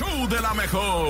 show 0.00 0.28
de 0.28 0.40
la 0.40 0.54
mejor. 0.54 1.08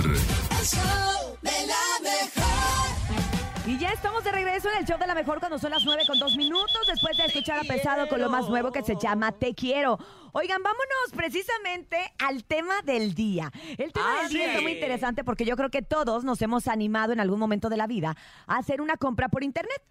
El 0.00 0.66
show 0.66 1.36
de 1.42 1.50
la 1.66 2.00
mejor. 2.02 3.66
Y 3.66 3.78
ya 3.78 3.90
estamos 3.90 4.24
de 4.24 4.32
regreso 4.32 4.70
en 4.70 4.78
el 4.78 4.84
show 4.86 4.98
de 4.98 5.06
la 5.06 5.14
mejor 5.14 5.38
cuando 5.38 5.58
son 5.58 5.70
las 5.70 5.84
9 5.84 6.04
con 6.06 6.18
2 6.18 6.36
minutos 6.36 6.80
después 6.86 7.16
de 7.18 7.26
escuchar 7.26 7.58
a 7.58 7.62
Pesado 7.62 8.08
con 8.08 8.20
lo 8.20 8.30
más 8.30 8.48
nuevo 8.48 8.72
que 8.72 8.82
se 8.82 8.96
llama 8.96 9.32
Te 9.32 9.54
Quiero. 9.54 9.98
Oigan, 10.32 10.62
vámonos 10.62 11.12
precisamente 11.14 11.96
al 12.18 12.44
tema 12.44 12.80
del 12.84 13.14
día. 13.14 13.52
El 13.76 13.92
tema 13.92 14.16
Ah, 14.18 14.22
del 14.22 14.32
día 14.32 14.44
sí. 14.44 14.50
está 14.50 14.62
muy 14.62 14.72
interesante 14.72 15.24
porque 15.24 15.44
yo 15.44 15.54
creo 15.56 15.68
que 15.70 15.82
todos 15.82 16.24
nos 16.24 16.40
hemos 16.42 16.68
animado 16.68 17.12
en 17.12 17.20
algún 17.20 17.38
momento 17.38 17.68
de 17.68 17.76
la 17.76 17.86
vida 17.86 18.16
a 18.46 18.56
hacer 18.56 18.80
una 18.80 18.96
compra 18.96 19.28
por 19.28 19.44
internet. 19.44 19.82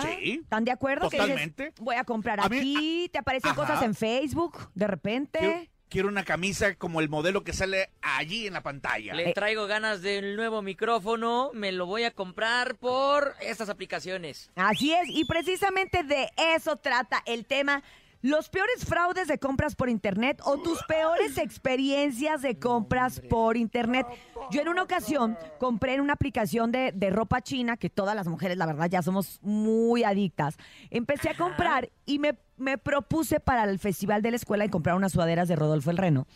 Sí. 0.00 0.40
¿Están 0.44 0.64
de 0.64 0.70
acuerdo? 0.70 1.10
Que 1.10 1.16
dices, 1.16 1.28
Totalmente. 1.34 1.72
voy 1.82 1.96
a 1.96 2.04
comprar 2.04 2.38
A 2.40 2.48
mí- 2.48 2.58
aquí, 2.58 3.08
te 3.12 3.18
aparecen 3.18 3.50
Ajá. 3.50 3.60
cosas 3.60 3.82
en 3.82 3.94
Facebook 3.94 4.70
de 4.74 4.86
repente. 4.86 5.70
Quiero, 5.88 6.08
una 6.08 6.24
camisa 6.24 6.74
como 6.74 7.00
el 7.00 7.08
modelo 7.08 7.44
que 7.44 7.52
sale 7.52 7.90
allí 8.02 8.46
en 8.46 8.52
la 8.52 8.62
pantalla. 8.62 9.14
Le 9.14 9.32
traigo 9.32 9.66
ganas 9.66 10.02
del 10.02 10.36
nuevo 10.36 10.60
micrófono, 10.60 11.50
me 11.54 11.72
lo 11.72 11.86
voy 11.86 12.04
a 12.04 12.10
comprar 12.10 12.76
por 12.76 13.34
estas 13.40 13.68
aplicaciones. 13.70 14.50
Así 14.54 14.92
es, 14.92 15.08
y 15.08 15.24
precisamente 15.24 16.02
de 16.02 16.30
eso 16.54 16.76
trata 16.76 17.22
el 17.26 17.46
tema. 17.46 17.82
Los 18.20 18.48
peores 18.48 18.84
fraudes 18.84 19.28
de 19.28 19.38
compras 19.38 19.76
por 19.76 19.88
internet 19.88 20.40
o 20.44 20.58
tus 20.58 20.82
peores 20.84 21.38
experiencias 21.38 22.42
de 22.42 22.58
compras 22.58 23.20
por 23.30 23.56
internet. 23.56 24.06
Yo 24.50 24.60
en 24.60 24.68
una 24.68 24.82
ocasión 24.82 25.38
compré 25.58 25.94
en 25.94 26.00
una 26.00 26.14
aplicación 26.14 26.72
de, 26.72 26.90
de 26.92 27.10
ropa 27.10 27.42
china, 27.42 27.76
que 27.76 27.90
todas 27.90 28.16
las 28.16 28.26
mujeres, 28.26 28.56
la 28.56 28.66
verdad, 28.66 28.90
ya 28.90 29.02
somos 29.02 29.38
muy 29.42 30.02
adictas. 30.02 30.56
Empecé 30.90 31.30
a 31.30 31.36
comprar 31.36 31.90
y 32.06 32.18
me, 32.18 32.36
me 32.56 32.76
propuse 32.76 33.38
para 33.38 33.64
el 33.64 33.78
festival 33.78 34.20
de 34.20 34.32
la 34.32 34.36
escuela 34.36 34.64
y 34.64 34.68
comprar 34.68 34.96
unas 34.96 35.12
sudaderas 35.12 35.46
de 35.46 35.54
Rodolfo 35.54 35.90
el 35.90 35.98
Reno 35.98 36.26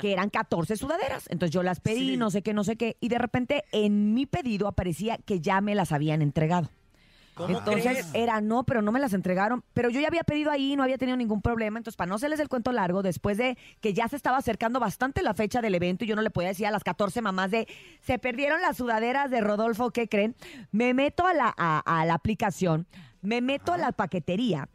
que 0.00 0.12
eran 0.12 0.30
14 0.30 0.76
sudaderas. 0.76 1.26
Entonces 1.28 1.52
yo 1.52 1.62
las 1.62 1.80
pedí, 1.80 2.16
no 2.16 2.30
sé 2.30 2.42
qué, 2.42 2.54
no 2.54 2.64
sé 2.64 2.76
qué, 2.76 2.96
y 3.00 3.08
de 3.08 3.18
repente 3.18 3.64
en 3.72 4.14
mi 4.14 4.26
pedido 4.26 4.68
aparecía 4.68 5.18
que 5.18 5.40
ya 5.40 5.60
me 5.60 5.74
las 5.74 5.92
habían 5.92 6.22
entregado. 6.22 6.70
¿Cómo 7.34 7.58
Entonces 7.58 7.92
crees? 7.92 8.10
era 8.14 8.40
no, 8.40 8.64
pero 8.64 8.80
no 8.80 8.92
me 8.92 9.00
las 9.00 9.12
entregaron. 9.12 9.64
Pero 9.72 9.90
yo 9.90 10.00
ya 10.00 10.08
había 10.08 10.22
pedido 10.22 10.50
ahí, 10.50 10.76
no 10.76 10.82
había 10.82 10.98
tenido 10.98 11.16
ningún 11.16 11.42
problema. 11.42 11.78
Entonces, 11.78 11.96
para 11.96 12.08
no 12.08 12.14
hacerles 12.14 12.40
el 12.40 12.48
cuento 12.48 12.70
largo, 12.72 13.02
después 13.02 13.36
de 13.36 13.58
que 13.80 13.92
ya 13.92 14.08
se 14.08 14.16
estaba 14.16 14.36
acercando 14.38 14.78
bastante 14.80 15.22
la 15.22 15.34
fecha 15.34 15.60
del 15.60 15.74
evento 15.74 16.04
y 16.04 16.06
yo 16.06 16.16
no 16.16 16.22
le 16.22 16.30
podía 16.30 16.48
decir 16.48 16.66
a 16.66 16.70
las 16.70 16.84
14 16.84 17.20
mamás 17.22 17.50
de 17.50 17.66
se 18.00 18.18
perdieron 18.18 18.62
las 18.62 18.76
sudaderas 18.76 19.30
de 19.30 19.40
Rodolfo, 19.40 19.90
¿qué 19.90 20.08
creen? 20.08 20.36
Me 20.70 20.94
meto 20.94 21.26
a 21.26 21.34
la, 21.34 21.52
a, 21.56 21.80
a 22.00 22.04
la 22.06 22.14
aplicación, 22.14 22.86
me 23.20 23.40
meto 23.40 23.72
a 23.72 23.78
la 23.78 23.92
paquetería 23.92 24.68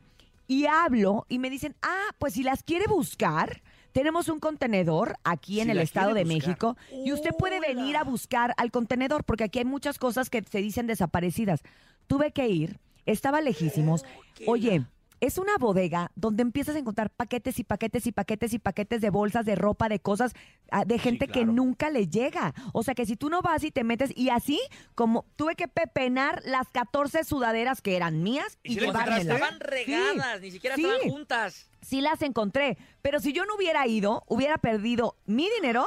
y 0.48 0.66
hablo 0.66 1.26
y 1.30 1.40
me 1.40 1.50
dicen, 1.50 1.76
ah, 1.82 2.10
pues 2.18 2.34
si 2.34 2.44
las 2.44 2.64
quiere 2.64 2.88
buscar. 2.88 3.62
Tenemos 3.92 4.30
un 4.30 4.40
contenedor 4.40 5.18
aquí 5.24 5.62
en 5.62 5.72
el 5.72 5.80
Estado 5.80 6.14
de 6.14 6.24
buscar. 6.24 6.38
México 6.38 6.78
y 7.04 7.12
usted 7.12 7.32
puede 7.40 7.60
venir 7.60 7.98
a 7.98 8.04
buscar 8.04 8.54
al 8.58 8.70
contenedor 8.70 9.24
porque 9.24 9.46
aquí 9.46 9.58
hay 9.58 9.66
muchas 9.66 9.98
cosas 9.98 10.30
que 10.30 10.44
se 10.44 10.60
dicen 10.60 10.86
desaparecidas. 10.86 11.64
Tuve 12.10 12.32
que 12.32 12.48
ir, 12.48 12.80
estaba 13.06 13.40
lejísimos. 13.40 14.04
Oye, 14.48 14.84
es 15.20 15.38
una 15.38 15.58
bodega 15.60 16.12
donde 16.16 16.42
empiezas 16.42 16.76
a 16.76 16.80
encontrar 16.80 17.12
paquetes 17.12 17.60
y 17.60 17.64
paquetes 17.64 18.08
y 18.08 18.12
paquetes 18.12 18.52
y 18.52 18.58
paquetes 18.58 19.00
de 19.00 19.12
bolsas, 19.12 19.46
de 19.46 19.54
ropa, 19.54 19.90
de 19.90 20.00
cosas, 20.00 20.34
ah, 20.72 20.86
de 20.86 20.98
gente 20.98 21.28
que 21.28 21.34
claro. 21.42 21.52
nunca 21.52 21.92
le 21.92 22.08
llega. 22.08 22.56
O 22.74 22.82
sea 22.82 22.96
que 22.96 23.06
si 23.06 23.16
tú 23.16 23.30
no 23.30 23.44
vas 23.44 23.64
y 23.64 23.70
te 23.70 23.84
metes, 23.84 24.12
y 24.18 24.30
así 24.30 24.60
como 24.96 25.24
tuve 25.36 25.56
que 25.56 25.68
pepenar 25.68 26.42
las 26.46 26.68
14 26.72 27.24
sudaderas 27.24 27.84
que 27.84 27.96
eran 27.96 28.24
mías 28.24 28.58
¿Y 28.64 28.72
y, 28.72 28.74
si 28.74 28.80
llevármelas. 28.80 29.28
Estaban 29.28 29.60
regadas, 29.60 30.42
ni 30.42 30.50
siquiera 30.50 30.76
Sí. 30.76 30.86
estaban 30.86 31.12
juntas. 31.12 31.70
Sí 31.84 32.02
las 32.02 32.24
encontré, 32.24 32.80
pero 33.04 33.20
si 33.20 33.34
yo 33.34 33.46
no 33.46 33.54
hubiera 33.56 33.86
ido, 33.86 34.24
hubiera 34.28 34.58
perdido 34.58 35.16
mi 35.28 35.48
dinero, 35.58 35.86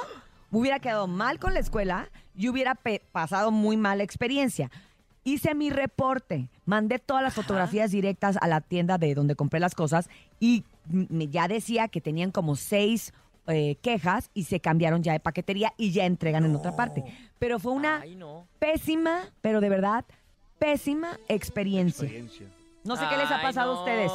hubiera 0.52 0.78
quedado 0.78 1.08
mal 1.08 1.40
con 1.40 1.52
la 1.52 1.58
escuela 1.58 2.10
y 2.36 2.48
hubiera 2.48 2.76
pasado 3.10 3.50
muy 3.50 3.76
mala 3.76 4.04
experiencia. 4.04 4.70
Hice 5.24 5.54
mi 5.54 5.70
reporte, 5.70 6.48
mandé 6.64 6.98
todas 6.98 7.22
las 7.22 7.34
fotografías 7.34 7.92
directas 7.92 8.36
a 8.40 8.48
la 8.48 8.60
tienda 8.60 8.98
de 8.98 9.14
donde 9.14 9.36
compré 9.36 9.60
las 9.60 9.74
cosas 9.74 10.08
y 10.40 10.64
ya 11.30 11.46
decía 11.46 11.86
que 11.88 12.00
tenían 12.00 12.32
como 12.32 12.56
seis 12.56 13.12
eh, 13.46 13.76
quejas 13.82 14.30
y 14.34 14.44
se 14.44 14.60
cambiaron 14.60 15.02
ya 15.02 15.12
de 15.12 15.20
paquetería 15.20 15.74
y 15.76 15.92
ya 15.92 16.06
entregan 16.06 16.44
en 16.44 16.56
otra 16.56 16.74
parte. 16.74 17.04
Pero 17.38 17.58
fue 17.58 17.72
una 17.72 18.00
Ay, 18.00 18.16
no. 18.16 18.46
pésima, 18.58 19.30
pero 19.40 19.60
de 19.60 19.68
verdad, 19.68 20.04
pésima 20.58 21.18
experiencia. 21.28 22.04
Experiencia. 22.04 22.46
No 22.84 22.96
sé 22.96 23.04
qué 23.08 23.16
les 23.16 23.30
ha 23.30 23.40
pasado 23.40 23.72
a 23.74 23.78
ustedes. 23.80 24.12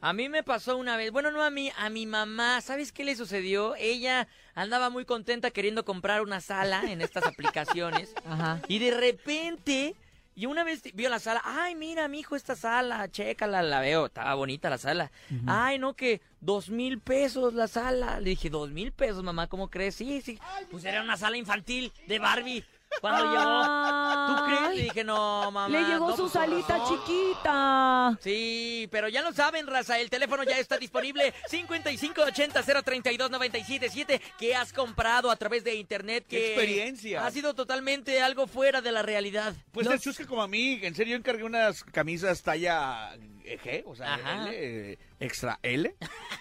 A 0.00 0.12
mí 0.12 0.28
me 0.28 0.42
pasó 0.42 0.76
una 0.76 0.96
vez, 0.96 1.12
bueno, 1.12 1.30
no 1.30 1.42
a 1.42 1.50
mí, 1.50 1.70
a 1.78 1.88
mi 1.88 2.06
mamá. 2.06 2.60
¿Sabes 2.60 2.90
qué 2.90 3.04
le 3.04 3.14
sucedió? 3.14 3.76
Ella 3.76 4.26
andaba 4.56 4.90
muy 4.90 5.04
contenta 5.04 5.52
queriendo 5.52 5.84
comprar 5.84 6.22
una 6.22 6.40
sala 6.40 6.82
en 6.90 7.00
estas 7.00 7.24
aplicaciones. 7.28 8.12
Ajá. 8.26 8.60
Y 8.66 8.80
de 8.80 8.90
repente, 8.90 9.94
y 10.34 10.46
una 10.46 10.64
vez 10.64 10.82
vio 10.94 11.08
la 11.08 11.18
sala, 11.18 11.42
ay, 11.44 11.74
mira, 11.74 12.08
mi 12.08 12.20
hijo, 12.20 12.36
esta 12.36 12.56
sala, 12.56 13.10
chécala, 13.10 13.62
la 13.62 13.80
veo, 13.80 14.06
estaba 14.06 14.34
bonita 14.34 14.70
la 14.70 14.78
sala. 14.78 15.10
Ay, 15.46 15.78
no, 15.78 15.94
que 15.94 16.20
dos 16.40 16.70
mil 16.70 17.00
pesos 17.00 17.54
la 17.54 17.68
sala. 17.68 18.18
Le 18.20 18.30
dije, 18.30 18.48
dos 18.48 18.70
mil 18.70 18.92
pesos, 18.92 19.22
mamá, 19.22 19.48
¿cómo 19.48 19.68
crees? 19.68 19.94
Sí, 19.94 20.22
sí. 20.22 20.38
Pues 20.70 20.84
era 20.84 21.02
una 21.02 21.16
sala 21.16 21.36
infantil 21.36 21.92
de 22.06 22.18
Barbie 22.18 22.64
cuando 23.00 23.24
llegó. 23.32 23.62
¿Tú 24.26 24.34
crees? 24.46 24.74
Le 24.76 24.82
dije, 24.84 25.04
no, 25.04 25.50
mamá. 25.50 25.68
Le 25.68 25.82
llegó 25.86 26.08
no, 26.10 26.16
su 26.16 26.22
pues, 26.22 26.32
salita 26.32 26.78
razón". 26.78 26.98
chiquita. 27.04 28.16
Sí, 28.20 28.88
pero 28.90 29.08
ya 29.08 29.22
lo 29.22 29.32
saben, 29.32 29.66
raza, 29.66 29.98
el 29.98 30.10
teléfono 30.10 30.42
ya 30.44 30.58
está 30.58 30.78
disponible 30.78 31.32
5580-032-977 31.50 34.20
que 34.38 34.54
has 34.54 34.72
comprado 34.72 35.30
a 35.30 35.36
través 35.36 35.64
de 35.64 35.74
internet 35.74 36.24
que 36.28 36.36
¡Qué 36.38 36.46
experiencia! 36.54 37.26
ha 37.26 37.30
sido 37.30 37.54
totalmente 37.54 38.20
algo 38.22 38.46
fuera 38.46 38.80
de 38.80 38.92
la 38.92 39.02
realidad. 39.02 39.54
Pues 39.72 39.86
Los- 39.86 39.96
es 39.96 40.02
chusca 40.02 40.26
como 40.26 40.42
a 40.42 40.48
mí. 40.48 40.78
En 40.82 40.94
serio, 40.94 41.12
yo 41.12 41.18
encargué 41.18 41.44
unas 41.44 41.84
camisas 41.84 42.42
talla 42.42 43.14
G, 43.44 43.82
o 43.86 43.94
sea, 43.96 44.14
Ajá. 44.14 44.48
L, 44.48 44.92
eh, 44.92 44.98
extra 45.20 45.58
L. 45.62 45.94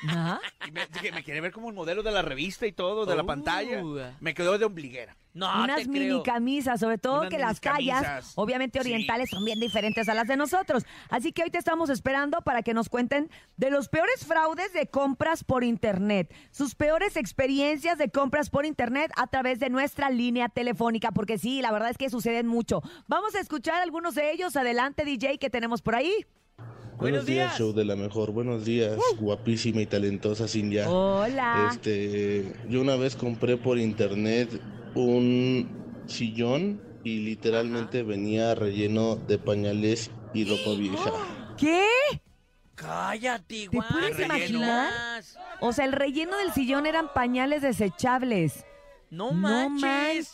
Ajá. 0.08 0.40
Y 0.68 0.72
me, 0.72 0.86
dije, 0.88 1.12
me 1.12 1.24
quiere 1.24 1.42
ver 1.42 1.52
como 1.52 1.70
el 1.70 1.76
modelo 1.76 2.04
de 2.04 2.12
la 2.12 2.22
revista 2.22 2.66
y 2.68 2.72
todo, 2.72 3.06
de 3.06 3.16
la 3.16 3.24
Uh. 3.24 3.28
pantalla. 3.28 3.84
Me 4.20 4.34
quedó 4.34 4.58
de 4.58 4.66
ombliguera. 4.66 5.16
No, 5.34 5.64
Unas 5.64 5.78
te 5.78 5.88
mini 5.88 6.06
creo. 6.08 6.24
camisas, 6.24 6.80
sobre 6.80 6.98
todo 6.98 7.20
Unas 7.20 7.30
que 7.30 7.38
las 7.40 7.62
tallas, 7.62 8.34
obviamente 8.36 8.80
Sí. 8.82 8.90
orientales, 8.90 9.30
son 9.30 9.46
bien 9.46 9.60
diferentes 9.62 10.10
a 10.10 10.14
las 10.14 10.28
de 10.28 10.36
nosotros. 10.36 10.84
Así 11.10 11.32
que 11.32 11.44
hoy 11.44 11.50
te 11.50 11.58
estamos 11.58 11.90
esperando 11.90 12.42
para 12.42 12.64
que 12.64 12.74
nos 12.74 12.90
cuenten 12.90 13.30
de 13.56 13.70
los 13.72 13.88
peores 13.88 14.26
fraudes 14.26 14.74
de 14.74 14.88
compras 14.88 15.44
por 15.46 15.64
internet, 15.64 16.34
sus 16.52 16.76
peores 16.76 17.16
experiencias 17.16 17.98
de 17.98 18.10
compras 18.10 18.50
por 18.50 18.66
internet 18.66 19.10
a 19.16 19.28
través 19.28 19.60
de 19.60 19.70
nuestra 19.70 20.10
línea 20.10 20.50
telefónica, 20.50 21.12
porque 21.12 21.38
sí, 21.38 21.62
la 21.62 21.72
verdad 21.72 21.92
es 21.92 21.98
que 21.98 22.10
suceden 22.10 22.48
mucho. 22.48 22.82
Vamos 23.08 23.34
a 23.36 23.40
escuchar 23.40 23.82
algunos 23.82 24.16
de 24.16 24.32
ellos. 24.34 24.56
Adelante, 24.58 25.06
DJ, 25.06 25.38
que 25.38 25.50
tenemos 25.50 25.82
por 25.82 25.96
ahí. 25.96 26.12
Buenos 26.58 26.98
Buenos 26.98 27.26
días, 27.26 27.48
días. 27.52 27.58
show 27.58 27.74
de 27.74 27.86
la 27.86 27.96
mejor. 27.96 28.32
Buenos 28.32 28.64
días, 28.66 28.96
guapísima 29.20 29.82
y 29.82 29.86
talentosa 29.88 30.48
Cintia. 30.48 30.88
Hola. 30.90 31.70
Este, 31.72 32.54
yo 32.70 32.82
una 32.82 32.96
vez 32.96 33.16
compré 33.16 33.58
por 33.58 33.80
internet 33.80 34.50
un 34.96 36.04
sillón 36.08 36.82
y 37.04 37.20
literalmente 37.20 38.04
venía 38.04 38.56
relleno 38.56 39.16
de 39.16 39.38
pañales 39.38 40.12
y 40.34 40.46
ropa 40.46 40.78
vieja. 40.80 41.12
¿Qué? 41.58 41.84
Cállate, 42.76 43.68
¿Te 43.70 43.78
guay. 43.78 43.88
puedes 43.92 44.20
imaginar? 44.20 44.90
O 45.60 45.72
sea, 45.74 45.86
el 45.86 45.92
relleno 45.92 46.38
del 46.38 46.52
sillón 46.54 46.86
eran 46.86 47.14
pañales 47.14 47.62
desechables. 47.62 48.66
No 49.10 49.32
No 49.32 49.70
manches. 49.70 49.82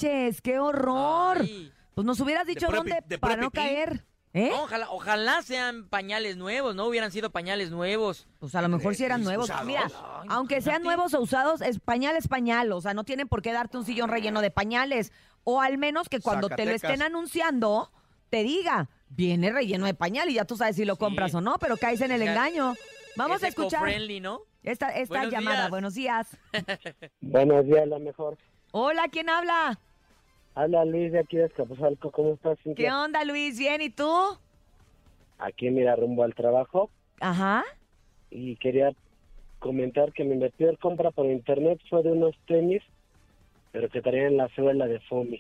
manches, 0.02 0.42
qué 0.42 0.60
horror. 0.60 1.40
Ay. 1.42 1.72
Pues 1.96 2.06
nos 2.06 2.20
hubieras 2.20 2.46
dicho 2.46 2.68
dónde 2.72 3.02
para 3.20 3.36
no 3.38 3.50
pipí. 3.50 3.64
caer. 3.64 4.06
¿Eh? 4.34 4.50
No, 4.52 4.64
ojalá, 4.64 4.90
ojalá 4.92 5.42
sean 5.42 5.88
pañales 5.88 6.38
nuevos, 6.38 6.76
no 6.76 6.86
hubieran 6.86 7.12
sido 7.12 7.32
pañales 7.32 7.72
nuevos. 7.72 8.28
Pues 8.40 8.54
a 8.56 8.62
lo 8.62 8.70
mejor 8.70 8.94
si 8.96 9.04
eran 9.04 9.24
nuevos. 9.24 9.46
usados. 9.46 9.66
Mira, 9.66 9.84
Ay, 9.86 10.28
aunque 10.30 10.56
sean 10.62 10.82
imagínate. 10.82 10.84
nuevos 10.84 11.14
o 11.16 11.22
usados, 11.22 11.62
es 11.62 11.80
pañal 11.80 12.16
es 12.18 12.28
pañal. 12.28 12.72
O 12.74 12.82
sea, 12.82 12.94
no 12.94 13.04
tienen 13.04 13.28
por 13.28 13.42
qué 13.42 13.52
darte 13.54 13.78
un 13.78 13.86
sillón 13.86 14.10
relleno 14.10 14.42
de 14.42 14.52
pañales. 14.52 15.12
O 15.44 15.62
al 15.62 15.78
menos 15.78 16.10
que 16.10 16.20
cuando 16.20 16.50
te 16.50 16.66
lo 16.66 16.72
estén 16.72 17.02
anunciando, 17.02 17.92
te 18.30 18.44
diga, 18.44 18.90
viene 19.10 19.50
relleno 19.52 19.86
de 19.86 19.94
pañal 19.94 20.30
y 20.30 20.34
ya 20.36 20.46
tú 20.46 20.58
sabes 20.58 20.76
si 20.76 20.84
lo 20.86 20.98
compras 20.98 21.34
o 21.34 21.42
no, 21.42 21.58
pero 21.58 21.78
caes 21.78 22.02
en 22.02 22.12
el 22.12 22.22
Ya- 22.24 22.32
engaño. 22.32 22.76
Vamos 23.16 23.38
Es 23.38 23.44
a 23.46 23.48
escuchar 23.48 23.80
eco-friendly, 23.88 24.20
¿no? 24.20 24.42
esta, 24.62 24.90
esta 24.90 25.16
Buenos 25.20 25.32
llamada. 25.34 25.58
días. 25.62 25.70
Buenos 25.72 25.94
días. 25.96 26.38
Buenos 27.22 27.66
días, 27.66 27.88
la 27.88 27.98
mejor. 27.98 28.38
Hola, 28.72 29.08
¿quién 29.10 29.30
habla? 29.30 29.80
Habla 30.58 30.86
Luis 30.86 31.12
de 31.12 31.20
aquí 31.20 31.38
de 31.38 31.46
Escapuzalco. 31.46 32.10
¿Cómo 32.10 32.34
estás, 32.34 32.58
¿Qué 32.76 32.92
onda, 32.92 33.24
Luis? 33.24 33.60
¿Bien? 33.60 33.80
¿Y 33.80 33.92
tú? 33.92 34.12
Aquí, 35.38 35.70
mira, 35.70 35.96
rumbo 35.96 36.24
al 36.24 36.34
trabajo. 36.34 36.90
Ajá. 37.20 37.64
Y 38.32 38.56
quería 38.56 38.92
comentar 39.60 40.12
que 40.14 40.24
mi 40.24 40.36
peor 40.50 40.80
compra 40.80 41.12
por 41.12 41.28
internet 41.28 41.80
fue 41.92 42.02
de 42.02 42.12
unos 42.12 42.36
tenis, 42.48 42.82
pero 43.72 43.88
que 43.90 44.02
traían 44.02 44.36
la 44.38 44.50
suela 44.56 44.88
de 44.88 45.00
Fomi. 45.02 45.40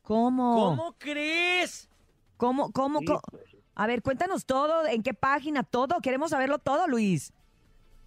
¿Cómo? 0.00 0.54
¿Cómo 0.54 0.94
crees? 0.98 1.90
¿Cómo? 2.38 2.72
¿Cómo? 2.72 3.00
Sí, 3.00 3.04
co- 3.04 3.20
pues, 3.30 3.44
A 3.74 3.86
ver, 3.86 4.00
cuéntanos 4.00 4.46
todo, 4.46 4.86
en 4.86 5.02
qué 5.02 5.12
página, 5.12 5.62
todo. 5.62 6.00
Queremos 6.02 6.30
saberlo 6.30 6.58
todo, 6.58 6.88
Luis. 6.88 7.34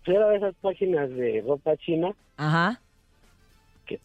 fui 0.04 0.16
a 0.16 0.34
esas 0.34 0.56
páginas 0.56 1.08
de 1.12 1.44
ropa 1.48 1.78
china 1.78 2.16
Ajá. 2.38 2.82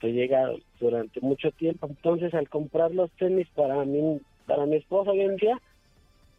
Pues 0.01 0.15
llega 0.15 0.51
durante 0.81 1.21
mucho 1.21 1.51
tiempo. 1.53 1.87
Entonces, 1.89 2.33
al 2.35 2.49
comprar 2.49 2.93
los 2.93 3.11
tenis 3.13 3.49
para 3.55 3.85
mi, 3.85 4.21
para 4.47 4.67
mi 4.67 4.77
esposa 4.77 5.11
hoy 5.11 5.23
en 5.23 5.37
día, 5.37 5.61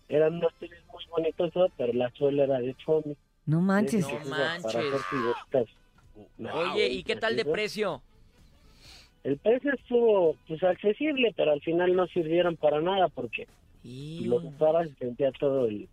eran 0.09 0.35
unos 0.35 0.53
tenis 0.59 0.79
muy 0.91 1.03
bonitos, 1.09 1.51
pero 1.77 1.93
la 1.93 2.09
suela 2.11 2.43
era 2.43 2.59
de 2.59 2.73
foamy. 2.85 3.15
No 3.45 3.61
manches. 3.61 4.07
No 4.07 4.29
manches. 4.29 5.69
No, 6.37 6.53
Oye, 6.53 6.87
¿y 6.89 7.03
qué 7.03 7.15
tal 7.15 7.35
de 7.35 7.45
precio? 7.45 8.01
El 9.23 9.37
precio 9.37 9.73
estuvo 9.73 10.35
pues 10.47 10.61
accesible, 10.63 11.33
pero 11.35 11.51
al 11.51 11.61
final 11.61 11.95
no 11.95 12.07
sirvieron 12.07 12.57
para 12.57 12.81
nada 12.81 13.07
porque 13.07 13.47
Y... 13.83 14.25
lo 14.25 14.37
usaba 14.37 14.85
y 14.85 14.91
sentía 14.93 15.31
todo 15.31 15.65
el... 15.67 15.87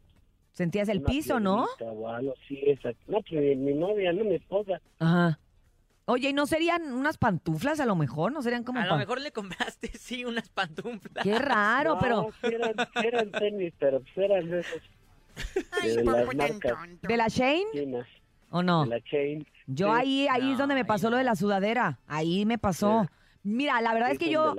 Sentías 0.53 0.89
el 0.89 1.01
piso, 1.03 1.39
¿no? 1.41 1.67
algo 2.09 2.35
exacto. 2.51 3.01
No, 3.07 3.21
pues 3.23 3.41
mi, 3.41 3.57
mi 3.57 3.73
novia, 3.73 4.13
no 4.13 4.25
mi 4.25 4.35
esposa. 4.35 4.81
Ajá. 4.99 5.39
Oye, 6.11 6.31
¿y 6.31 6.33
no 6.33 6.47
serían 6.47 6.93
unas 6.93 7.19
pantuflas 7.19 7.79
a 7.81 7.87
lo 7.87 7.95
mejor? 7.95 8.33
¿No 8.33 8.43
serían 8.43 8.65
como 8.65 8.81
A 8.81 8.85
lo 8.85 8.91
pan- 8.91 8.99
mejor 8.99 9.21
le 9.21 9.31
compraste, 9.33 9.91
sí, 9.99 10.25
unas 10.25 10.49
pantuflas. 10.49 11.23
Qué 11.23 11.39
raro, 11.39 11.95
No, 11.95 11.99
pero 12.01 12.31
sí 12.41 12.55
eran, 12.55 12.73
sí 12.77 13.07
eran 13.07 13.31
tenis, 13.31 13.73
pero 13.79 14.01
pues 14.01 14.17
eran 14.19 14.51
de 14.51 14.61
esos... 14.61 14.83
de 15.97 16.05
las 16.05 16.35
marcas 16.35 16.79
¿de 17.03 17.17
la 17.17 17.29
Shane 17.29 17.65
chinas, 17.73 18.07
o 18.51 18.63
no? 18.63 18.83
de 18.85 18.91
la 18.91 19.01
chain. 19.03 19.47
Yo 19.67 19.87
Sí. 19.87 19.93
ahí, 20.01 20.29
ahí 20.29 20.53
es 20.53 20.59
donde 20.59 20.75
me 20.75 20.85
pasó 20.85 21.11
lo 21.11 21.17
de 21.17 21.23
la 21.25 21.37
sudadera. 21.37 22.01
Ahí 22.09 22.45
me 22.45 22.59
pasó. 22.59 23.07
Mira, 23.43 23.81
la 23.81 23.95
verdad 23.95 24.11
es 24.13 24.19
que 24.19 24.29
yo, 24.31 24.55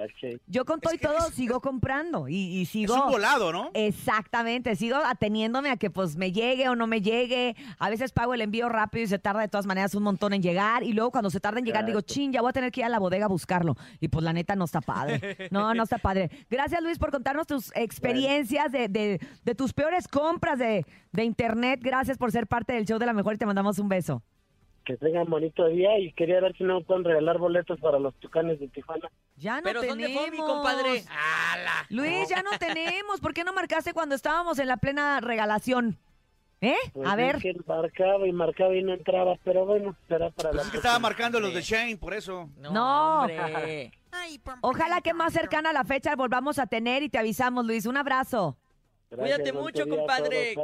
yo 0.47 0.65
con 0.65 0.79
todo 0.81 0.93
y 0.93 0.97
todo 0.97 1.17
es- 1.27 1.35
sigo 1.35 1.61
comprando 1.61 2.27
y, 2.27 2.35
y 2.35 2.61
Es 2.63 2.69
sigo... 2.69 2.95
un 3.05 3.11
volado, 3.11 3.51
¿no? 3.53 3.69
Exactamente, 3.75 4.75
sigo 4.75 4.97
ateniéndome 4.97 5.69
a 5.69 5.77
que 5.77 5.89
pues 5.91 6.15
me 6.15 6.31
llegue 6.31 6.67
o 6.67 6.75
no 6.75 6.87
me 6.87 7.01
llegue. 7.01 7.55
A 7.77 7.89
veces 7.91 8.11
pago 8.11 8.33
el 8.33 8.41
envío 8.41 8.69
rápido 8.69 9.03
y 9.03 9.07
se 9.07 9.19
tarda 9.19 9.41
de 9.41 9.47
todas 9.47 9.67
maneras 9.67 9.93
un 9.93 10.03
montón 10.03 10.33
en 10.33 10.41
llegar. 10.41 10.81
Y 10.83 10.93
luego 10.93 11.11
cuando 11.11 11.29
se 11.29 11.39
tarda 11.39 11.59
en 11.59 11.65
llegar 11.65 11.85
digo, 11.85 12.01
chin, 12.01 12.31
ya 12.33 12.41
voy 12.41 12.49
a 12.49 12.53
tener 12.53 12.71
que 12.71 12.81
ir 12.81 12.85
a 12.85 12.89
la 12.89 12.97
bodega 12.99 13.25
a 13.25 13.29
buscarlo. 13.29 13.75
Y 13.99 14.07
pues 14.07 14.23
la 14.23 14.33
neta 14.33 14.55
no 14.55 14.65
está 14.65 14.81
padre. 14.81 15.37
No, 15.51 15.73
no 15.73 15.83
está 15.83 15.97
padre. 15.97 16.29
Gracias 16.49 16.81
Luis 16.81 16.97
por 16.97 17.11
contarnos 17.11 17.45
tus 17.45 17.71
experiencias 17.75 18.71
de, 18.71 18.87
de- 18.87 19.19
de 19.43 19.55
tus 19.55 19.73
peores 19.73 20.07
compras 20.07 20.57
de, 20.57 20.85
de 21.11 21.23
internet. 21.23 21.79
Gracias 21.83 22.17
por 22.17 22.31
ser 22.31 22.47
parte 22.47 22.73
del 22.73 22.85
show 22.85 22.97
de 22.99 23.05
la 23.05 23.13
mejor 23.13 23.35
y 23.35 23.37
te 23.37 23.45
mandamos 23.45 23.77
un 23.79 23.89
beso. 23.89 24.23
Que 24.85 24.97
tengan 24.97 25.29
bonito 25.29 25.67
día 25.67 25.99
y 25.99 26.11
quería 26.13 26.41
ver 26.41 26.57
si 26.57 26.63
no 26.63 26.81
pueden 26.81 27.03
regalar 27.03 27.37
boletos 27.37 27.79
para 27.79 27.99
los 27.99 28.15
tucanes 28.15 28.59
de 28.59 28.67
Tijuana. 28.67 29.09
Ya 29.37 29.57
no 29.57 29.63
Pero 29.63 29.83
son 29.83 29.97
de 29.99 30.05
tenemos. 30.05 30.25
Fomi, 30.25 30.37
compadre. 30.39 31.03
¡Hala! 31.09 31.85
Luis, 31.89 32.27
ya 32.29 32.41
no 32.41 32.49
tenemos. 32.59 33.19
¿Por 33.21 33.33
qué 33.33 33.43
no 33.43 33.53
marcaste 33.53 33.93
cuando 33.93 34.15
estábamos 34.15 34.57
en 34.59 34.67
la 34.67 34.77
plena 34.77 35.19
regalación? 35.19 35.97
¿Eh? 36.61 36.75
Pues 36.93 37.07
a 37.07 37.11
es 37.11 37.17
ver. 37.17 37.37
que 37.37 37.53
marcaba 37.65 38.27
y 38.27 38.31
marcaba 38.31 38.75
y 38.75 38.83
no 38.83 38.93
entraba, 38.93 39.35
pero 39.43 39.65
bueno, 39.65 39.95
será 40.07 40.29
para 40.31 40.49
la 40.49 40.55
Pues 40.57 40.65
es 40.67 40.71
que 40.71 40.77
estaba 40.77 40.99
marcando 40.99 41.39
los 41.39 41.53
de 41.55 41.61
Shane, 41.61 41.97
por 41.97 42.13
eso. 42.13 42.49
No, 42.57 42.71
No. 42.71 43.19
hombre. 43.21 43.91
Ojalá 44.61 45.01
que 45.01 45.13
más 45.13 45.33
cercana 45.33 45.69
a 45.71 45.73
la 45.73 45.83
fecha 45.85 46.15
volvamos 46.15 46.59
a 46.59 46.67
tener 46.67 47.01
y 47.01 47.09
te 47.09 47.17
avisamos, 47.17 47.65
Luis. 47.65 47.85
Un 47.85 47.97
abrazo. 47.97 48.57
Gracias, 49.09 49.37
Cuídate 49.39 49.53
mucho, 49.53 49.87
compadre. 49.87 50.55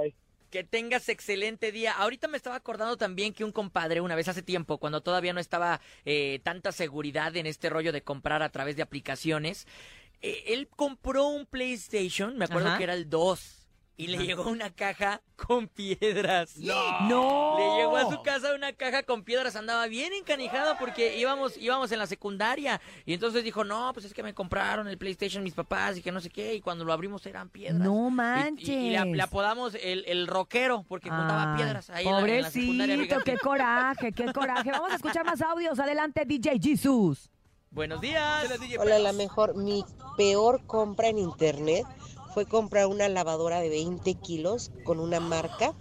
Que 0.58 0.64
tengas 0.64 1.08
excelente 1.08 1.72
día. 1.72 1.92
Ahorita 1.92 2.28
me 2.28 2.36
estaba 2.36 2.56
acordando 2.56 2.98
también 2.98 3.32
que 3.32 3.44
un 3.44 3.52
compadre, 3.52 4.02
una 4.02 4.16
vez 4.16 4.28
hace 4.28 4.42
tiempo, 4.42 4.80
cuando 4.80 5.02
todavía 5.02 5.32
no 5.32 5.40
estaba 5.40 5.82
eh, 6.04 6.40
tanta 6.42 6.72
seguridad 6.72 7.36
en 7.36 7.46
este 7.46 7.70
rollo 7.70 7.92
de 7.92 8.02
comprar 8.02 8.42
a 8.42 8.50
través 8.50 8.76
de 8.76 8.82
aplicaciones, 8.82 9.68
eh, 10.24 10.46
él 10.48 10.68
compró 10.68 11.28
un 11.28 11.46
PlayStation, 11.46 12.40
me 12.40 12.46
acuerdo 12.46 12.70
Ajá. 12.70 12.80
que 12.80 12.86
era 12.86 12.96
el 12.96 13.08
2, 13.08 13.67
y 14.00 14.08
le 14.08 14.20
llegó 14.20 14.48
una 14.48 14.70
caja 14.70 15.22
con 15.36 15.68
piedras. 15.68 16.56
No. 16.58 17.58
Le 17.58 17.82
llegó 17.82 17.98
a 17.98 18.10
su 18.12 18.22
casa 18.22 18.54
una 18.54 18.72
caja 18.74 19.02
con 19.02 19.24
piedras, 19.24 19.56
andaba 19.56 19.88
bien 19.88 20.14
encanijado 20.14 20.76
porque 20.80 21.18
íbamos, 21.18 21.58
íbamos 21.58 21.92
en 21.92 21.98
la 21.98 22.06
secundaria. 22.06 22.80
Y 23.06 23.14
entonces 23.14 23.44
dijo, 23.44 23.64
no, 23.64 23.92
pues 23.94 24.06
es 24.06 24.14
que 24.14 24.22
me 24.22 24.36
compraron 24.36 24.88
el 24.88 25.00
PlayStation 25.00 25.44
mis 25.44 25.56
papás 25.56 25.98
y 25.98 26.04
que 26.04 26.12
no 26.12 26.22
sé 26.22 26.30
qué. 26.30 26.54
Y 26.54 26.62
cuando 26.62 26.86
lo 26.86 26.94
abrimos 26.94 27.26
eran 27.26 27.50
piedras. 27.50 27.80
No 27.80 28.12
manches. 28.12 28.70
Y, 28.70 28.74
y 28.74 28.90
le, 28.92 29.04
le 29.04 29.22
apodamos 29.24 29.74
el, 29.74 30.06
el 30.08 30.28
rockero 30.28 30.86
porque 30.88 31.10
juntaba 31.10 31.54
Ay, 31.54 31.58
piedras 31.58 31.90
ahí 31.90 32.06
en 32.06 32.12
la, 32.14 32.20
en 32.20 32.42
la 32.44 32.52
secundaria. 32.52 32.96
Pobrecito, 32.96 33.24
qué 33.24 33.38
coraje, 33.40 34.12
qué 34.12 34.32
coraje. 34.32 34.72
Vamos 34.72 34.92
a 34.92 34.96
escuchar 34.96 35.26
más 35.26 35.42
audios. 35.42 35.80
Adelante, 35.80 36.24
DJ 36.24 36.60
Jesus. 36.62 37.32
Buenos 37.72 38.00
días. 38.00 38.48
Hola, 38.80 39.00
la 39.00 39.12
mejor. 39.14 39.56
Mi 39.56 39.84
peor 40.18 40.66
compra 40.68 41.08
en 41.08 41.18
internet 41.18 41.84
fue 42.38 42.46
comprar 42.46 42.86
una 42.86 43.10
lavadora 43.10 43.62
de 43.62 43.70
20 43.70 44.14
kilos 44.14 44.70
con 44.84 45.00
una 45.00 45.20
marca 45.20 45.74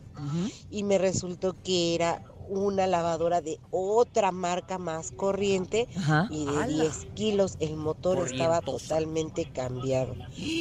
y 0.70 0.85
me 0.85 0.97
resultó 0.97 1.53
que 1.62 1.94
era 1.94 2.23
una 2.49 2.87
lavadora 2.87 3.43
de 3.43 3.58
otra 3.69 4.32
marca 4.32 4.79
más 4.79 5.11
corriente 5.11 5.87
Ajá. 5.99 6.26
y 6.31 6.47
de 6.47 6.64
10 6.64 7.08
kilos 7.12 7.56
el 7.58 7.76
motor 7.76 8.25
estaba 8.25 8.62
totalmente 8.62 9.44
cambiado. 9.44 10.17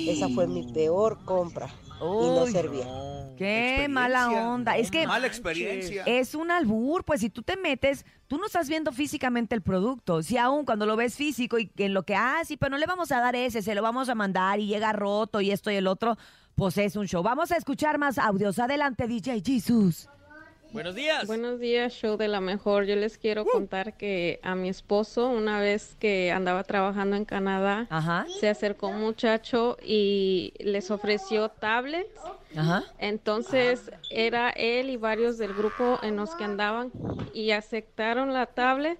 Esa 0.06 0.28
fue 0.28 0.48
mi 0.48 0.64
peor 0.74 1.18
compra 1.24 1.74
y 2.20 2.26
no 2.28 2.46
servía. 2.46 2.92
Qué 3.38 3.88
mala 3.90 4.30
onda. 4.30 4.78
Es 4.78 4.92
que 4.92 5.06
Mala 5.08 5.28
experiencia. 5.28 6.04
es 6.06 6.36
un 6.36 6.52
albur, 6.52 7.04
pues 7.04 7.22
si 7.22 7.30
tú 7.30 7.44
te 7.44 7.58
metes, 7.58 8.06
tú 8.28 8.38
no 8.38 8.46
estás 8.46 8.70
viendo 8.70 8.92
físicamente 8.92 9.56
el 9.56 9.62
producto. 9.62 10.24
Si 10.24 10.38
aún 10.38 10.66
cuando 10.66 10.86
lo 10.86 10.96
ves 10.96 11.16
físico 11.16 11.60
y 11.60 11.72
en 11.78 11.94
lo 11.94 12.04
que, 12.04 12.16
ah, 12.16 12.42
sí, 12.46 12.58
pero 12.58 12.72
no 12.72 12.78
le 12.78 12.86
vamos 12.86 13.12
a 13.12 13.20
dar 13.20 13.36
ese, 13.36 13.62
se 13.62 13.76
lo 13.76 13.82
vamos 13.82 14.10
a 14.10 14.16
mandar 14.16 14.60
y 14.60 14.68
llega 14.68 14.94
roto 14.94 15.42
y 15.42 15.52
esto 15.52 15.72
y 15.72 15.76
el 15.76 15.88
otro, 15.88 16.18
pues 16.56 16.78
es 16.78 16.96
un 16.96 17.08
show. 17.08 17.22
Vamos 17.22 17.52
a 17.52 17.58
escuchar 17.58 17.98
más 17.98 18.18
audios. 18.18 18.60
Adelante, 18.60 19.08
DJ 19.08 19.42
Jesus. 19.46 20.10
Buenos 20.76 20.94
días. 20.94 21.26
Buenos 21.26 21.62
días, 21.62 21.94
show 21.94 22.18
de 22.18 22.28
la 22.28 22.42
mejor. 22.42 22.84
Yo 22.84 22.98
les 22.98 23.18
quiero 23.18 23.46
contar 23.46 23.96
que 23.96 24.42
a 24.44 24.56
mi 24.56 24.68
esposo, 24.68 25.30
una 25.30 25.62
vez 25.62 25.96
que 26.02 26.34
andaba 26.34 26.66
trabajando 26.66 27.16
en 27.16 27.24
Canadá, 27.24 27.88
Ajá, 27.90 28.26
se 28.42 28.50
acercó 28.50 28.88
un 28.90 29.00
muchacho 29.00 29.78
y 29.82 30.52
les 30.60 30.92
ofreció 30.92 31.48
tablets. 31.48 32.20
ajá. 32.58 32.84
Entonces 33.00 33.90
era 34.12 34.50
él 34.50 34.90
y 34.90 34.98
varios 34.98 35.38
del 35.38 35.54
grupo 35.54 35.98
en 36.04 36.18
los 36.18 36.36
que 36.36 36.44
andaban 36.44 36.92
y 37.34 37.52
aceptaron 37.52 38.34
la 38.34 38.46
tablet 38.46 39.00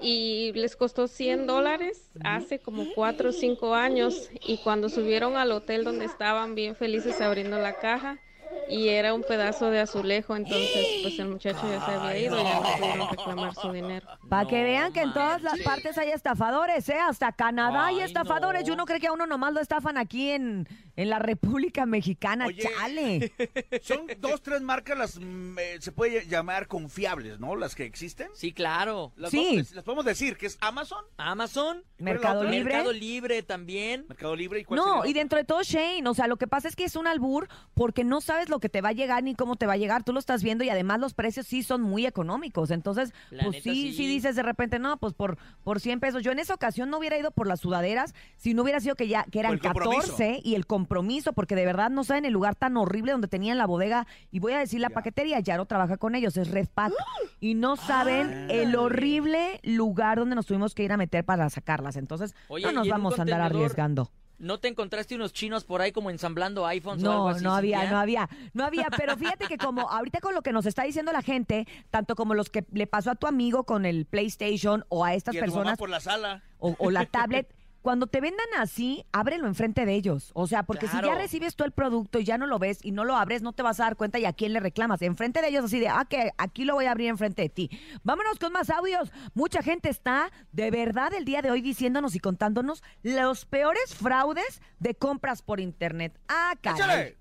y 0.00 0.52
les 0.54 0.76
costó 0.76 1.08
100 1.08 1.46
dólares 1.46 2.08
hace 2.24 2.58
como 2.58 2.86
4 2.94 3.28
o 3.28 3.32
5 3.32 3.74
años 3.74 4.30
y 4.46 4.56
cuando 4.64 4.88
subieron 4.88 5.36
al 5.36 5.52
hotel 5.52 5.84
donde 5.84 6.06
estaban 6.06 6.54
bien 6.54 6.74
felices 6.74 7.20
abriendo 7.20 7.58
la 7.58 7.74
caja 7.74 8.18
y 8.68 8.88
era 8.88 9.14
un 9.14 9.22
pedazo 9.22 9.70
de 9.70 9.80
azulejo, 9.80 10.34
entonces 10.36 10.86
pues 11.02 11.18
el 11.18 11.28
muchacho 11.28 11.60
ya 11.70 11.84
se 11.84 11.90
había 11.92 12.18
ido 12.18 12.40
y 12.40 12.42
ya 12.44 12.54
no 12.60 12.62
pudieron 12.78 13.08
reclamar 13.10 13.54
su 13.54 13.72
dinero. 13.72 14.06
Para 14.28 14.48
que 14.48 14.62
vean 14.62 14.92
que 14.92 15.00
en 15.02 15.12
todas 15.12 15.42
las 15.42 15.58
partes 15.60 15.96
hay 15.98 16.10
estafadores, 16.10 16.88
¿eh? 16.88 16.98
Hasta 16.98 17.32
Canadá 17.32 17.86
hay 17.86 17.96
Ay, 18.00 18.02
estafadores. 18.02 18.62
no. 18.62 18.68
Yo 18.68 18.76
no 18.76 18.84
creo 18.84 19.00
que 19.00 19.06
a 19.06 19.12
uno 19.12 19.26
nomás 19.26 19.52
lo 19.52 19.60
estafan 19.60 19.98
aquí 19.98 20.30
en, 20.30 20.68
en 20.96 21.10
la 21.10 21.18
República 21.18 21.86
Mexicana. 21.86 22.46
Oye. 22.46 22.62
Chale. 22.62 23.32
Son 23.82 24.06
dos, 24.18 24.42
tres 24.42 24.60
marcas 24.62 24.98
las 24.98 25.18
mm, 25.20 25.58
eh, 25.58 25.76
se 25.80 25.92
puede 25.92 26.26
llamar 26.26 26.66
confiables, 26.66 27.38
¿no? 27.38 27.56
Las 27.56 27.74
que 27.74 27.84
existen. 27.84 28.28
Sí, 28.34 28.52
claro. 28.52 29.12
Las, 29.16 29.30
Sí. 29.30 29.58
dos, 29.58 29.72
las 29.72 29.84
podemos 29.84 30.04
decir 30.04 30.36
que 30.36 30.46
es 30.46 30.58
Amazon, 30.60 31.04
Amazon. 31.16 31.84
Mercado? 31.98 32.44
Libre. 32.44 32.64
Mercado 32.64 32.92
Libre 32.92 33.42
también. 33.42 34.06
Mercado 34.08 34.34
Libre 34.36 34.60
y 34.60 34.64
cuál 34.64 34.78
No, 34.78 34.96
sería 34.98 35.10
y 35.10 35.12
dentro 35.14 35.38
de 35.38 35.44
todo 35.44 35.62
Shane, 35.62 36.06
o 36.08 36.14
sea, 36.14 36.26
lo 36.26 36.36
que 36.36 36.46
pasa 36.46 36.68
es 36.68 36.76
que 36.76 36.84
es 36.84 36.96
un 36.96 37.06
albur 37.06 37.48
porque 37.74 38.04
no 38.04 38.20
sabes 38.20 38.48
lo 38.48 38.55
que 38.60 38.68
te 38.68 38.80
va 38.80 38.90
a 38.90 38.92
llegar 38.92 39.22
ni 39.22 39.34
cómo 39.34 39.56
te 39.56 39.66
va 39.66 39.74
a 39.74 39.76
llegar, 39.76 40.04
tú 40.04 40.12
lo 40.12 40.18
estás 40.18 40.42
viendo 40.42 40.64
y 40.64 40.70
además 40.70 41.00
los 41.00 41.14
precios 41.14 41.46
sí 41.46 41.62
son 41.62 41.82
muy 41.82 42.06
económicos, 42.06 42.70
entonces, 42.70 43.12
La 43.30 43.44
pues 43.44 43.56
neta, 43.56 43.62
sí, 43.64 43.90
sí, 43.92 43.96
sí. 43.96 44.06
dices 44.06 44.36
de 44.36 44.42
repente, 44.42 44.78
no, 44.78 44.96
pues 44.98 45.14
por, 45.14 45.38
por 45.64 45.80
100 45.80 46.00
pesos, 46.00 46.22
yo 46.22 46.32
en 46.32 46.38
esa 46.38 46.54
ocasión 46.54 46.90
no 46.90 46.98
hubiera 46.98 47.18
ido 47.18 47.30
por 47.30 47.46
las 47.46 47.60
sudaderas 47.60 48.14
si 48.36 48.54
no 48.54 48.62
hubiera 48.62 48.80
sido 48.80 48.94
que 48.94 49.08
ya, 49.08 49.24
que 49.24 49.40
eran 49.40 49.52
el 49.52 49.60
compromiso. 49.60 50.00
14 50.12 50.40
y 50.42 50.54
el 50.54 50.66
compromiso, 50.66 51.32
porque 51.32 51.54
de 51.54 51.64
verdad 51.66 51.90
no 51.90 52.04
saben 52.04 52.24
el 52.24 52.32
lugar 52.32 52.54
tan 52.54 52.76
horrible 52.76 53.12
donde 53.12 53.28
tenían 53.28 53.58
la 53.58 53.66
bodega, 53.66 54.06
y 54.30 54.38
voy 54.40 54.52
a 54.52 54.58
decir 54.58 54.80
la 54.80 54.88
Ya. 54.88 54.94
paquetería, 54.94 55.40
Yaro 55.40 55.66
trabaja 55.66 55.96
con 55.96 56.14
ellos, 56.14 56.36
es 56.36 56.50
Red 56.50 56.68
Pack, 56.74 56.92
y 57.40 57.54
no 57.54 57.76
saben 57.76 58.50
el 58.50 58.74
horrible 58.76 59.60
lugar 59.62 60.18
donde 60.18 60.34
nos 60.34 60.46
tuvimos 60.46 60.74
que 60.74 60.82
ir 60.84 60.92
a 60.92 60.96
meter 60.96 61.24
para 61.24 61.48
sacarlas, 61.50 61.96
entonces 61.96 62.34
Oye, 62.48 62.64
no 62.64 62.70
¿y 62.70 62.74
nos 62.74 62.88
vamos 62.88 63.18
a 63.18 63.22
andar 63.22 63.40
arriesgando. 63.40 64.10
¿No 64.38 64.58
te 64.60 64.68
encontraste 64.68 65.14
unos 65.14 65.32
chinos 65.32 65.64
por 65.64 65.80
ahí 65.80 65.92
como 65.92 66.10
ensamblando 66.10 66.66
iPhones 66.66 67.02
o 67.04 67.10
algo 67.10 67.24
No, 67.24 67.28
así? 67.30 67.42
no 67.44 67.54
había, 67.54 67.90
no 67.90 67.98
había, 67.98 68.28
no 68.52 68.64
había, 68.64 68.88
pero 68.94 69.16
fíjate 69.16 69.46
que 69.46 69.56
como 69.56 69.80
ahorita 69.90 70.20
con 70.20 70.34
lo 70.34 70.42
que 70.42 70.52
nos 70.52 70.66
está 70.66 70.82
diciendo 70.82 71.10
la 71.10 71.22
gente, 71.22 71.66
tanto 71.88 72.14
como 72.16 72.34
los 72.34 72.50
que 72.50 72.66
le 72.72 72.86
pasó 72.86 73.10
a 73.12 73.14
tu 73.14 73.26
amigo 73.26 73.64
con 73.64 73.86
el 73.86 74.04
PlayStation 74.04 74.84
o 74.90 75.04
a 75.06 75.14
estas 75.14 75.34
Y 75.34 75.38
a 75.38 75.44
tu 75.46 75.46
mamá 75.52 75.56
personas 75.62 75.78
por 75.78 75.88
la 75.88 76.00
sala. 76.00 76.42
o, 76.58 76.76
o 76.78 76.90
la 76.90 77.06
tablet, 77.06 77.50
cuando 77.86 78.08
te 78.08 78.20
vendan 78.20 78.48
así, 78.58 79.06
ábrelo 79.12 79.46
enfrente 79.46 79.86
de 79.86 79.94
ellos. 79.94 80.32
O 80.34 80.48
sea, 80.48 80.64
porque 80.64 80.88
si 80.88 80.96
ya 80.96 81.14
recibes 81.14 81.54
tú 81.54 81.62
el 81.62 81.70
producto 81.70 82.18
y 82.18 82.24
ya 82.24 82.36
no 82.36 82.48
lo 82.48 82.58
ves 82.58 82.80
y 82.82 82.90
no 82.90 83.04
lo 83.04 83.14
abres, 83.14 83.42
no 83.42 83.52
te 83.52 83.62
vas 83.62 83.78
a 83.78 83.84
dar 83.84 83.94
cuenta 83.94 84.18
y 84.18 84.24
a 84.24 84.32
quién 84.32 84.52
le 84.52 84.58
reclamas. 84.58 85.02
Enfrente 85.02 85.40
de 85.40 85.46
ellos 85.50 85.66
así 85.66 85.78
de, 85.78 85.86
ah, 85.86 86.04
que 86.04 86.32
aquí 86.36 86.64
lo 86.64 86.74
voy 86.74 86.86
a 86.86 86.90
abrir 86.90 87.10
enfrente 87.10 87.42
de 87.42 87.48
ti. 87.48 87.70
Vámonos 88.02 88.40
con 88.40 88.52
más 88.52 88.70
audios. 88.70 89.12
Mucha 89.34 89.62
gente 89.62 89.88
está 89.88 90.32
de 90.50 90.72
verdad 90.72 91.14
el 91.14 91.24
día 91.24 91.42
de 91.42 91.52
hoy 91.52 91.60
diciéndonos 91.60 92.16
y 92.16 92.18
contándonos 92.18 92.82
los 93.04 93.44
peores 93.44 93.94
fraudes 93.94 94.60
de 94.80 94.96
compras 94.96 95.42
por 95.42 95.60
internet. 95.60 96.18
Ah, 96.26 96.54
caray. 96.60 96.80
Échale. 96.80 97.16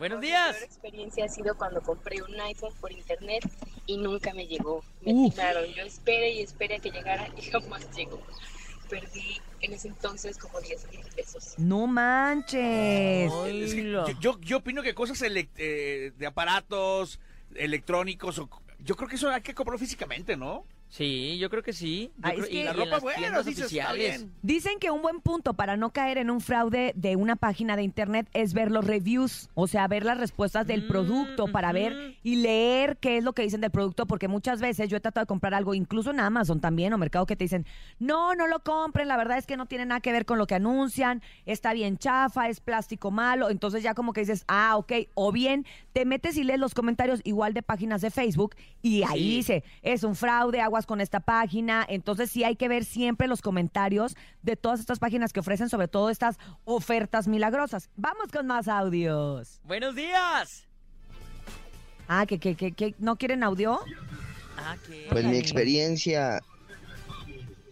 Buenos 0.00 0.18
Mi 0.18 0.26
días. 0.26 0.56
peor 0.56 0.64
experiencia 0.64 1.26
ha 1.26 1.28
sido 1.28 1.56
cuando 1.56 1.80
compré 1.80 2.20
un 2.22 2.40
iPhone 2.40 2.74
por 2.80 2.90
internet 2.90 3.48
y 3.86 3.98
nunca 3.98 4.34
me 4.34 4.48
llegó. 4.48 4.82
Me 5.02 5.12
Uf. 5.12 5.32
timaron. 5.36 5.64
Yo 5.66 5.84
esperé 5.84 6.32
y 6.32 6.40
esperé 6.40 6.74
a 6.74 6.78
que 6.80 6.90
llegara 6.90 7.28
y 7.36 7.42
jamás 7.52 7.88
llegó. 7.96 8.20
Perdí 8.88 9.40
en 9.60 9.72
ese 9.72 9.88
entonces 9.88 10.38
como 10.38 10.60
10 10.60 10.90
mil 10.90 11.00
pesos. 11.14 11.54
No 11.58 11.86
manches. 11.86 13.32
Es 13.46 13.74
que 13.74 13.90
yo, 13.90 14.06
yo, 14.20 14.40
yo 14.40 14.56
opino 14.58 14.82
que 14.82 14.94
cosas 14.94 15.22
eh, 15.22 16.12
de 16.16 16.26
aparatos 16.26 17.20
electrónicos, 17.54 18.38
o, 18.38 18.48
yo 18.80 18.96
creo 18.96 19.08
que 19.08 19.16
eso 19.16 19.30
hay 19.30 19.42
que 19.42 19.54
comprarlo 19.54 19.78
físicamente, 19.78 20.36
¿no? 20.36 20.64
Sí, 20.94 21.38
yo 21.38 21.48
creo 21.48 21.62
que 21.62 21.72
sí. 21.72 22.10
Yo 22.16 22.20
Ah, 22.22 22.30
creo- 22.32 22.44
es 22.44 22.50
que 22.50 22.56
y, 22.60 22.62
la 22.64 22.72
en 22.72 22.76
ropa 22.76 22.90
las 22.90 23.02
buena, 23.02 23.38
dices, 23.38 23.46
está 23.48 23.64
oficiales. 23.64 24.18
bien. 24.20 24.32
Dicen 24.42 24.78
que 24.78 24.90
un 24.90 25.00
buen 25.00 25.22
punto 25.22 25.54
para 25.54 25.78
no 25.78 25.90
caer 25.90 26.18
en 26.18 26.28
un 26.28 26.42
fraude 26.42 26.92
de 26.94 27.16
una 27.16 27.34
página 27.34 27.76
de 27.76 27.82
internet 27.82 28.28
es 28.34 28.52
ver 28.52 28.70
los 28.70 28.86
reviews, 28.86 29.48
o 29.54 29.66
sea, 29.68 29.88
ver 29.88 30.04
las 30.04 30.18
respuestas 30.18 30.66
del 30.66 30.84
Mm, 30.84 30.88
producto 30.88 31.48
para 31.48 31.72
ver 31.72 32.18
y 32.22 32.36
leer 32.36 32.98
qué 32.98 33.16
es 33.16 33.24
lo 33.24 33.32
que 33.32 33.40
dicen 33.40 33.62
del 33.62 33.70
producto, 33.70 34.04
porque 34.04 34.28
muchas 34.28 34.60
veces 34.60 34.90
yo 34.90 34.98
he 34.98 35.00
tratado 35.00 35.22
de 35.24 35.28
comprar 35.28 35.54
algo, 35.54 35.72
incluso 35.72 36.10
en 36.10 36.20
Amazon 36.20 36.60
también 36.60 36.92
o 36.92 36.98
Mercado 36.98 37.24
que 37.24 37.36
te 37.36 37.44
dicen, 37.44 37.64
no, 37.98 38.34
no 38.34 38.46
lo 38.46 38.62
compren, 38.62 39.08
la 39.08 39.16
verdad 39.16 39.38
es 39.38 39.46
que 39.46 39.56
no 39.56 39.64
tiene 39.64 39.86
nada 39.86 40.00
que 40.02 40.12
ver 40.12 40.26
con 40.26 40.36
lo 40.36 40.46
que 40.46 40.56
anuncian, 40.56 41.22
está 41.46 41.72
bien 41.72 41.96
chafa, 41.96 42.50
es 42.50 42.60
plástico 42.60 43.10
malo, 43.10 43.48
entonces 43.48 43.82
ya 43.82 43.94
como 43.94 44.12
que 44.12 44.20
dices, 44.20 44.44
ah, 44.46 44.76
ok, 44.76 44.92
o 45.14 45.32
bien 45.32 45.64
te 45.94 46.04
metes 46.04 46.36
y 46.36 46.44
lees 46.44 46.60
los 46.60 46.74
comentarios 46.74 47.22
igual 47.24 47.54
de 47.54 47.62
páginas 47.62 48.02
de 48.02 48.10
Facebook 48.10 48.56
y 48.82 49.04
ahí 49.04 49.22
Sí. 49.22 49.36
dice, 49.36 49.64
es 49.80 50.04
un 50.04 50.14
fraude, 50.16 50.60
aguas 50.60 50.81
con 50.86 51.00
esta 51.00 51.20
página. 51.20 51.84
Entonces 51.88 52.30
sí 52.30 52.44
hay 52.44 52.56
que 52.56 52.68
ver 52.68 52.84
siempre 52.84 53.26
los 53.28 53.42
comentarios 53.42 54.16
de 54.42 54.56
todas 54.56 54.80
estas 54.80 54.98
páginas 54.98 55.32
que 55.32 55.40
ofrecen 55.40 55.68
sobre 55.68 55.88
todo 55.88 56.10
estas 56.10 56.38
ofertas 56.64 57.28
milagrosas. 57.28 57.90
Vamos 57.96 58.28
con 58.32 58.46
más 58.46 58.68
audios. 58.68 59.60
Buenos 59.64 59.94
días. 59.94 60.66
Ah, 62.08 62.26
que, 62.26 62.38
que, 62.38 62.54
que, 62.54 62.72
que 62.72 62.94
no 62.98 63.16
quieren 63.16 63.42
audio. 63.42 63.80
Ah, 64.56 64.76
¿qué? 64.86 65.06
Pues 65.10 65.24
mi 65.24 65.36
experiencia 65.36 66.40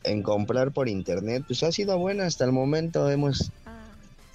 en 0.05 0.23
comprar 0.23 0.73
por 0.73 0.89
internet 0.89 1.45
pues 1.47 1.63
ha 1.63 1.73
sido 1.73 1.99
buena 1.99 2.25
hasta 2.25 2.45
el 2.45 2.53
momento 2.53 3.11
hemos 3.11 3.53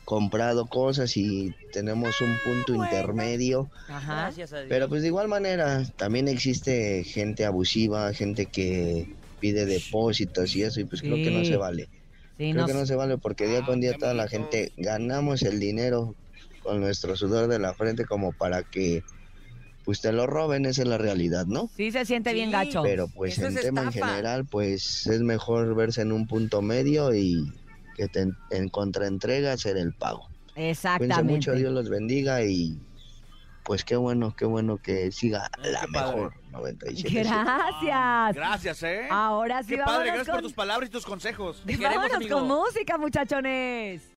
comprado 0.05 0.67
cosas 0.67 1.17
y 1.17 1.53
tenemos 1.73 2.21
un 2.21 2.37
punto 2.43 2.75
intermedio. 2.75 3.69
Ajá. 3.89 4.21
Gracias 4.21 4.53
a 4.53 4.57
Dios. 4.59 4.67
pero 4.69 4.87
pues 4.87 5.01
de 5.01 5.07
igual 5.07 5.27
manera 5.27 5.83
también 5.97 6.27
existe 6.27 7.03
gente 7.03 7.43
abusiva 7.43 8.13
gente 8.13 8.45
que 8.45 9.09
pide 9.39 9.65
depósitos 9.65 10.55
y 10.55 10.61
eso 10.61 10.79
y 10.79 10.85
pues 10.85 11.01
creo 11.01 11.15
que 11.15 11.31
no 11.31 11.43
se 11.43 11.57
vale. 11.57 11.89
Sí, 12.37 12.51
creo 12.51 12.55
no 12.61 12.65
que 12.67 12.73
no 12.73 12.85
se 12.85 12.95
vale 12.95 13.17
porque 13.17 13.47
día 13.47 13.65
con 13.65 13.81
día 13.81 13.97
toda 13.97 14.13
la 14.13 14.27
gente 14.27 14.71
ganamos 14.77 15.41
el 15.41 15.59
dinero 15.59 16.15
con 16.63 16.79
nuestro 16.79 17.15
sudor 17.15 17.47
de 17.47 17.59
la 17.59 17.73
frente 17.73 18.05
como 18.05 18.31
para 18.31 18.63
que 18.63 19.03
pues 19.85 20.01
te 20.01 20.11
lo 20.11 20.25
roben 20.25 20.65
esa 20.65 20.81
es 20.81 20.87
la 20.87 20.97
realidad 20.97 21.45
no 21.45 21.69
sí 21.77 21.91
se 21.91 22.05
siente 22.05 22.33
bien 22.33 22.51
gacho. 22.51 22.81
pero 22.81 23.07
pues 23.07 23.37
Eso 23.37 23.47
en 23.47 23.57
es 23.57 23.63
tema 23.63 23.83
en 23.83 23.91
general, 23.91 24.45
pues 24.45 25.05
es 25.07 25.21
mejor 25.21 25.75
verse 25.75 26.01
en 26.01 26.11
un 26.11 26.25
punto 26.27 26.61
medio 26.61 27.13
y 27.15 27.53
que 27.95 28.07
te 28.07 28.21
en, 28.21 28.37
en 28.51 28.69
contraentrega 28.69 29.53
hacer 29.53 29.77
el 29.77 29.93
pago. 29.93 30.27
Cuídense 30.53 30.69
Exactamente. 30.71 31.23
mucho, 31.23 31.53
Dios 31.53 31.73
los 31.73 31.89
bendiga 31.89 32.43
y 32.43 32.77
pues 33.63 33.83
qué 33.83 33.95
bueno, 33.95 34.35
qué 34.37 34.45
bueno 34.45 34.77
que 34.77 35.11
siga 35.11 35.49
la 35.63 35.81
qué 35.81 35.87
padre. 35.91 36.15
mejor 36.17 36.33
97. 36.51 37.23
Gracias. 37.23 38.35
Gracias, 38.35 38.83
¿eh? 38.83 39.07
Ahora 39.09 39.63
sí, 39.63 39.69
Qué 39.75 39.77
padre, 39.79 40.05
gracias 40.07 40.27
por 40.27 40.35
con- 40.35 40.43
tus 40.43 40.53
palabras 40.53 40.87
y 40.89 40.91
tus 40.91 41.03
consejos. 41.05 41.63
Te 41.65 41.73
queremos, 41.73 41.95
Vámonos 41.95 42.15
amigo. 42.17 42.39
con 42.39 42.47
música, 42.47 42.97
muchachones. 42.97 44.11